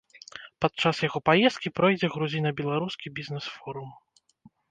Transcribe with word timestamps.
Падчас 0.63 1.01
яго 1.07 1.19
паездкі 1.29 1.71
пройдзе 1.79 2.07
грузіна-беларускі 2.15 3.13
бізнэс-форум. 3.19 3.89